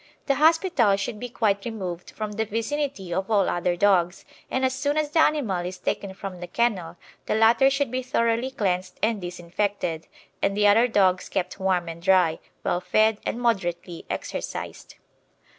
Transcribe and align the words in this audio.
The 0.25 0.33
hospital 0.33 0.95
should 0.95 1.19
be 1.19 1.29
quite 1.29 1.63
removed 1.63 2.09
from 2.09 2.31
the 2.31 2.45
vicinity 2.45 3.13
of 3.13 3.29
all 3.29 3.47
other 3.47 3.75
dogs, 3.75 4.25
and 4.49 4.65
as 4.65 4.73
soon 4.73 4.97
as 4.97 5.11
the 5.11 5.19
animal 5.19 5.63
is 5.63 5.77
taken 5.77 6.15
from 6.15 6.39
the 6.39 6.47
kennel 6.47 6.97
the 7.27 7.35
latter 7.35 7.69
should 7.69 7.91
be 7.91 8.01
thoroughly 8.01 8.49
cleansed 8.49 8.97
and 9.03 9.21
disinfected, 9.21 10.07
and 10.41 10.57
the 10.57 10.65
other 10.65 10.87
dogs 10.87 11.29
kept 11.29 11.59
warm 11.59 11.87
and 11.87 12.01
dry, 12.01 12.39
well 12.63 12.81
fed, 12.81 13.19
and 13.27 13.39
moderately 13.39 14.07
exercised. 14.09 14.95